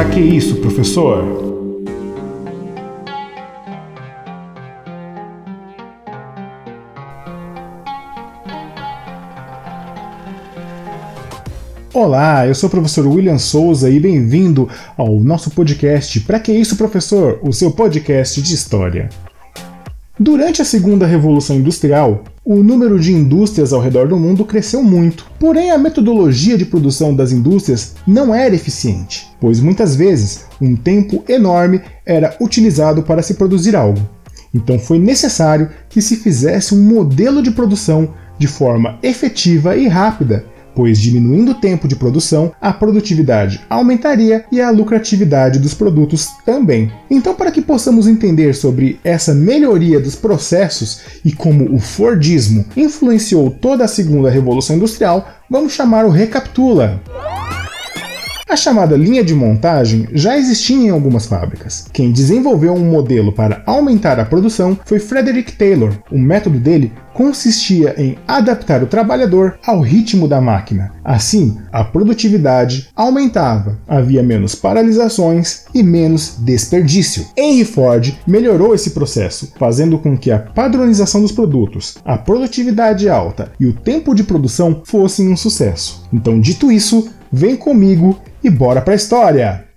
[0.00, 1.22] Para que isso, professor?
[11.92, 16.78] Olá, eu sou o professor William Souza e bem-vindo ao nosso podcast Para que isso,
[16.78, 17.38] professor?
[17.42, 19.10] O seu podcast de história.
[20.22, 25.24] Durante a segunda revolução industrial, o número de indústrias ao redor do mundo cresceu muito.
[25.38, 31.24] Porém, a metodologia de produção das indústrias não era eficiente, pois muitas vezes um tempo
[31.26, 34.06] enorme era utilizado para se produzir algo.
[34.52, 40.44] Então foi necessário que se fizesse um modelo de produção de forma efetiva e rápida
[40.74, 46.90] pois diminuindo o tempo de produção, a produtividade aumentaria e a lucratividade dos produtos também.
[47.10, 53.50] Então, para que possamos entender sobre essa melhoria dos processos e como o Fordismo influenciou
[53.50, 57.00] toda a segunda revolução industrial, vamos chamar o Recapitula.
[58.50, 61.86] A chamada linha de montagem já existia em algumas fábricas.
[61.92, 65.92] Quem desenvolveu um modelo para aumentar a produção foi Frederick Taylor.
[66.10, 70.92] O método dele consistia em adaptar o trabalhador ao ritmo da máquina.
[71.04, 77.26] Assim, a produtividade aumentava, havia menos paralisações e menos desperdício.
[77.36, 83.52] Henry Ford melhorou esse processo, fazendo com que a padronização dos produtos, a produtividade alta
[83.58, 86.04] e o tempo de produção fossem um sucesso.
[86.12, 89.69] Então, dito isso, vem comigo e bora pra história!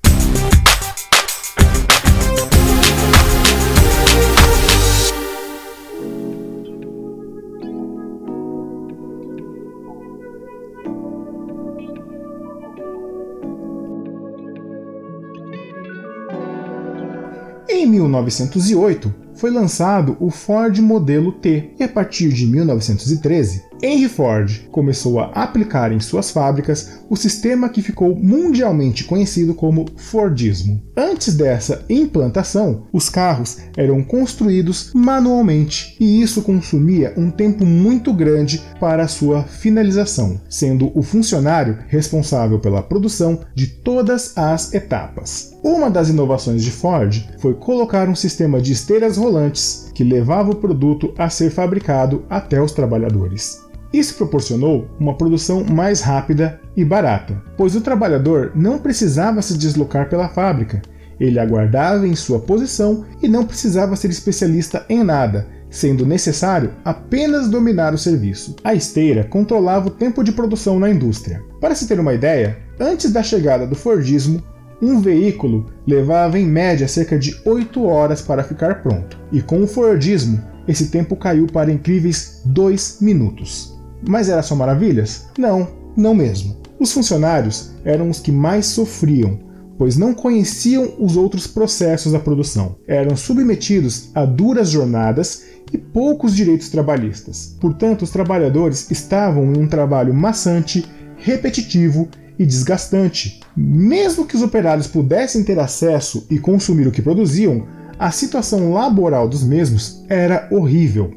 [17.75, 24.67] Em 1908, foi lançado o Ford Modelo T, e a partir de 1913, Henry Ford
[24.71, 30.83] começou a aplicar em suas fábricas o sistema que ficou mundialmente conhecido como Fordismo.
[30.95, 38.62] Antes dessa implantação, os carros eram construídos manualmente e isso consumia um tempo muito grande
[38.79, 45.53] para sua finalização, sendo o funcionário responsável pela produção de todas as etapas.
[45.63, 50.56] Uma das inovações de Ford foi colocar um sistema de esteiras rolantes que levava o
[50.56, 53.63] produto a ser fabricado até os trabalhadores.
[53.94, 60.09] Isso proporcionou uma produção mais rápida e barata, pois o trabalhador não precisava se deslocar
[60.09, 60.81] pela fábrica,
[61.18, 67.47] ele aguardava em sua posição e não precisava ser especialista em nada, sendo necessário apenas
[67.47, 68.56] dominar o serviço.
[68.63, 71.41] A esteira controlava o tempo de produção na indústria.
[71.62, 74.44] Para se ter uma ideia, antes da chegada do Fordismo,
[74.83, 79.67] um veículo levava em média cerca de 8 horas para ficar pronto, e com o
[79.67, 83.77] Fordismo, esse tempo caiu para incríveis 2 minutos.
[84.07, 85.27] Mas era só maravilhas?
[85.38, 86.57] Não, não mesmo.
[86.79, 89.39] Os funcionários eram os que mais sofriam,
[89.77, 92.75] pois não conheciam os outros processos da produção.
[92.88, 97.55] Eram submetidos a duras jornadas e poucos direitos trabalhistas.
[97.59, 100.85] Portanto, os trabalhadores estavam em um trabalho maçante,
[101.17, 103.39] repetitivo e desgastante.
[103.55, 107.66] Mesmo que os operários pudessem ter acesso e consumir o que produziam,
[107.97, 111.13] a situação laboral dos mesmos era horrível.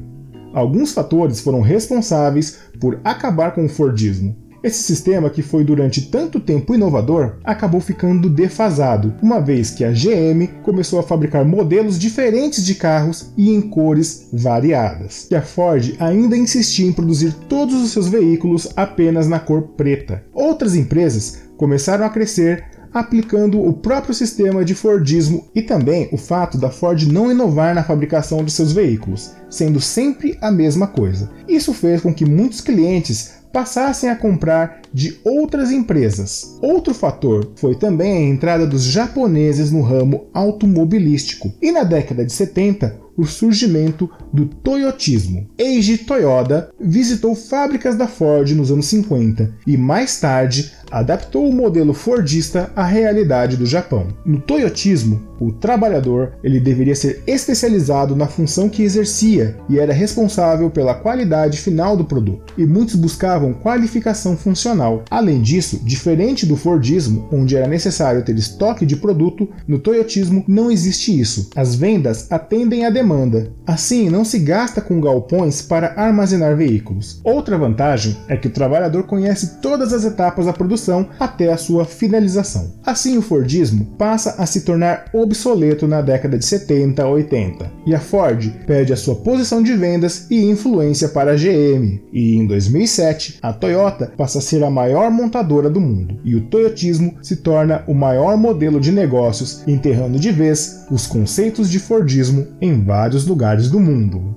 [0.53, 4.35] Alguns fatores foram responsáveis por acabar com o Fordismo.
[4.63, 9.91] Esse sistema, que foi durante tanto tempo inovador, acabou ficando defasado, uma vez que a
[9.91, 15.27] GM começou a fabricar modelos diferentes de carros e em cores variadas.
[15.29, 20.23] E a Ford ainda insistia em produzir todos os seus veículos apenas na cor preta.
[20.47, 22.63] Outras empresas começaram a crescer
[22.93, 27.83] aplicando o próprio sistema de Fordismo e também o fato da Ford não inovar na
[27.83, 31.29] fabricação de seus veículos, sendo sempre a mesma coisa.
[31.49, 36.57] Isso fez com que muitos clientes passassem a comprar de outras empresas.
[36.61, 41.51] Outro fator foi também a entrada dos japoneses no ramo automobilístico.
[41.61, 45.49] E na década de 70, o surgimento do toyotismo.
[45.57, 51.93] Eiji Toyoda visitou fábricas da Ford nos anos 50 e mais tarde adaptou o modelo
[51.93, 54.07] fordista à realidade do Japão.
[54.25, 60.69] No toyotismo, o trabalhador ele deveria ser especializado na função que exercia e era responsável
[60.69, 62.53] pela qualidade final do produto.
[62.57, 65.03] E muitos buscavam qualificação funcional.
[65.09, 70.71] Além disso, diferente do Fordismo, onde era necessário ter estoque de produto, no toyotismo não
[70.71, 71.49] existe isso.
[71.55, 73.53] As vendas atendem à demanda demanda.
[73.65, 77.19] Assim, não se gasta com galpões para armazenar veículos.
[77.23, 81.85] Outra vantagem é que o trabalhador conhece todas as etapas da produção até a sua
[81.85, 82.73] finalização.
[82.85, 87.95] Assim, o Fordismo passa a se tornar obsoleto na década de 70 a 80, e
[87.95, 92.01] a Ford perde a sua posição de vendas e influência para a GM.
[92.11, 96.41] E em 2007, a Toyota passa a ser a maior montadora do mundo, e o
[96.41, 102.47] toyotismo se torna o maior modelo de negócios, enterrando de vez os conceitos de Fordismo
[102.61, 104.35] em vários lugares do mundo.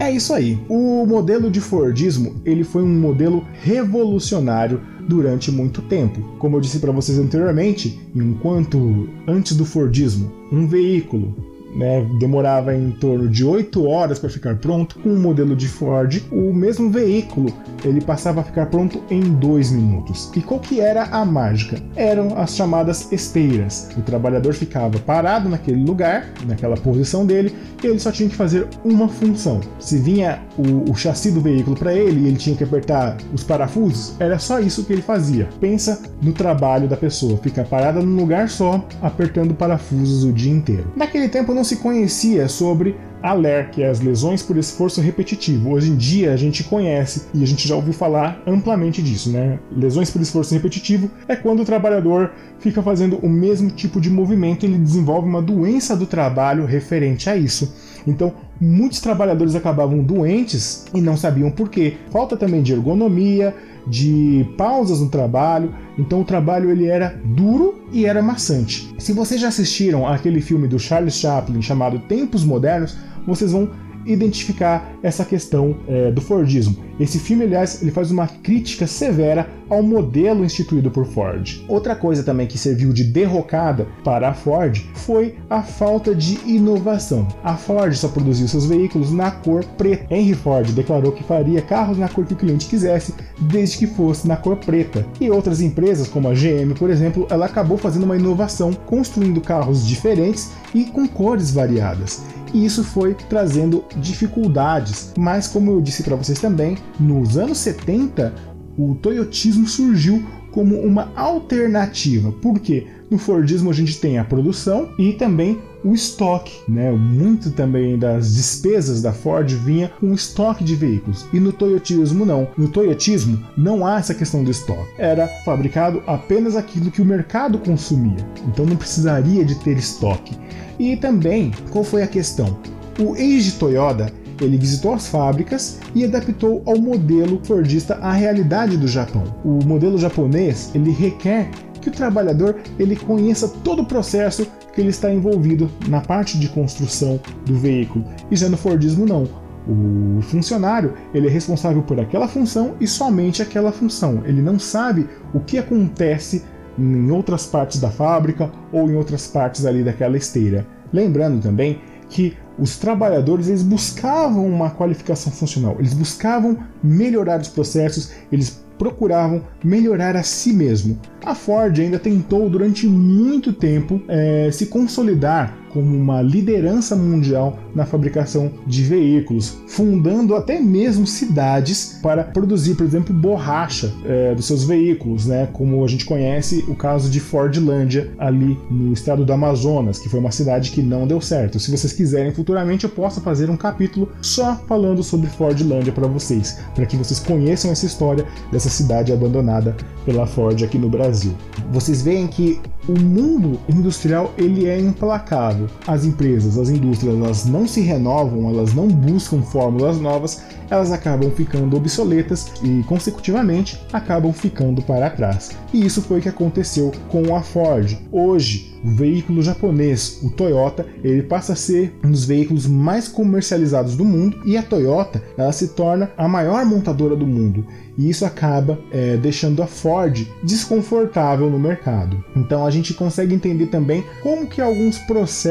[0.00, 0.58] É isso aí.
[0.70, 6.22] O modelo de Fordismo ele foi um modelo revolucionário durante muito tempo.
[6.38, 12.90] Como eu disse para vocês anteriormente, enquanto antes do Fordismo, um veículo né, demorava em
[12.90, 17.52] torno de 8 horas para ficar pronto, com o modelo de Ford, o mesmo veículo
[17.84, 20.30] ele passava a ficar pronto em 2 minutos.
[20.34, 21.80] E qual que era a mágica?
[21.94, 23.90] Eram as chamadas esteiras.
[23.96, 28.66] O trabalhador ficava parado naquele lugar, naquela posição dele, e ele só tinha que fazer
[28.84, 29.60] uma função.
[29.78, 33.44] Se vinha o, o chassi do veículo para ele e ele tinha que apertar os
[33.44, 35.48] parafusos, era só isso que ele fazia.
[35.60, 40.92] Pensa no trabalho da pessoa, fica parada num lugar só, apertando parafusos o dia inteiro.
[40.96, 45.72] Naquele tempo não se conhecia sobre a LER, que é as lesões por esforço repetitivo.
[45.72, 49.58] Hoje em dia a gente conhece e a gente já ouviu falar amplamente disso, né?
[49.76, 54.64] Lesões por esforço repetitivo é quando o trabalhador fica fazendo o mesmo tipo de movimento
[54.64, 57.74] e ele desenvolve uma doença do trabalho referente a isso.
[58.06, 61.96] Então, muitos trabalhadores acabavam doentes e não sabiam por quê.
[62.12, 63.52] Falta também de ergonomia,
[63.88, 68.94] de pausas no trabalho, então o trabalho ele era duro e era maçante.
[68.98, 72.96] Se vocês já assistiram aquele filme do Charles Chaplin chamado Tempos Modernos,
[73.26, 73.70] vocês vão
[74.08, 76.76] identificar essa questão é, do Fordismo.
[76.98, 81.62] Esse filme, aliás, ele faz uma crítica severa ao modelo instituído por Ford.
[81.68, 87.28] Outra coisa também que serviu de derrocada para a Ford foi a falta de inovação.
[87.44, 90.12] A Ford só produziu seus veículos na cor preta.
[90.12, 94.26] Henry Ford declarou que faria carros na cor que o cliente quisesse, desde que fosse
[94.26, 95.06] na cor preta.
[95.20, 99.86] E outras empresas, como a GM, por exemplo, ela acabou fazendo uma inovação, construindo carros
[99.86, 102.22] diferentes e com cores variadas
[102.54, 105.12] e isso foi trazendo dificuldades.
[105.16, 108.34] Mas, como eu disse para vocês também, nos anos 70
[108.78, 112.30] o toyotismo surgiu como uma alternativa.
[112.32, 112.86] Por quê?
[113.10, 116.92] No Fordismo a gente tem a produção e também o estoque, né?
[116.92, 121.26] Muito também das despesas da Ford vinha o estoque de veículos.
[121.32, 122.48] E no Toyotismo não.
[122.58, 124.90] No Toyotismo não há essa questão do estoque.
[124.98, 128.18] Era fabricado apenas aquilo que o mercado consumia.
[128.46, 130.36] Então não precisaria de ter estoque.
[130.78, 132.58] E também, qual foi a questão?
[132.98, 138.86] O Eiji Toyoda ele visitou as fábricas e adaptou ao modelo fordista à realidade do
[138.86, 139.24] Japão.
[139.44, 144.90] O modelo japonês ele requer que o trabalhador ele conheça todo o processo que ele
[144.90, 148.04] está envolvido na parte de construção do veículo.
[148.30, 149.28] E já no Fordismo não.
[149.68, 154.22] O funcionário ele é responsável por aquela função e somente aquela função.
[154.24, 156.44] Ele não sabe o que acontece
[156.78, 160.66] em outras partes da fábrica ou em outras partes ali daquela esteira.
[160.92, 168.12] Lembrando também que os trabalhadores eles buscavam uma qualificação funcional, eles buscavam melhorar os processos,
[168.32, 170.98] eles procuravam melhorar a si mesmo.
[171.24, 177.84] A Ford ainda tentou durante muito tempo é, se consolidar como uma liderança mundial na
[177.84, 184.64] fabricação de veículos, fundando até mesmo cidades para produzir, por exemplo, borracha é, dos seus
[184.64, 185.48] veículos, né?
[185.52, 190.20] Como a gente conhece o caso de Fordlândia ali no estado do Amazonas, que foi
[190.20, 191.58] uma cidade que não deu certo.
[191.58, 196.58] Se vocês quiserem futuramente, eu posso fazer um capítulo só falando sobre Fordlândia para vocês,
[196.74, 201.32] para que vocês conheçam essa história dessa cidade abandonada pela Ford aqui no Brasil.
[201.72, 205.57] Vocês veem que o mundo industrial ele é implacável.
[205.86, 211.30] As empresas, as indústrias, elas não se renovam, elas não buscam fórmulas novas, elas acabam
[211.30, 215.50] ficando obsoletas e, consecutivamente, acabam ficando para trás.
[215.72, 217.96] E isso foi o que aconteceu com a Ford.
[218.12, 223.96] Hoje, o veículo japonês, o Toyota, ele passa a ser um dos veículos mais comercializados
[223.96, 227.66] do mundo e a Toyota ela se torna a maior montadora do mundo
[227.98, 232.22] e isso acaba é, deixando a Ford desconfortável no mercado.
[232.36, 235.47] Então a gente consegue entender também como que alguns processos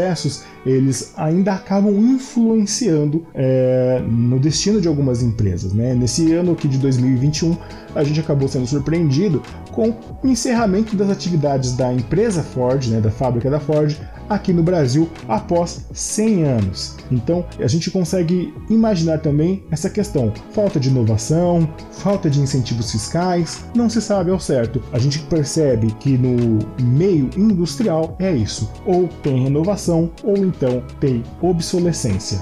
[0.66, 5.74] eles ainda acabam influenciando é, no destino de algumas empresas.
[5.74, 5.94] Né?
[5.94, 7.56] Nesse ano aqui de 2021,
[7.96, 13.12] a gente acabou sendo surpreendido com o encerramento das atividades da empresa Ford, né, da
[13.12, 13.96] fábrica da Ford,
[14.30, 16.96] aqui no Brasil após 100 anos.
[17.12, 23.64] Então, a gente consegue imaginar também essa questão: falta de inovação, falta de incentivos fiscais,
[23.76, 24.82] não se sabe ao certo.
[24.92, 29.87] A gente percebe que no meio industrial é isso: ou tem renovação,
[30.24, 32.40] ou então tem obsolescência.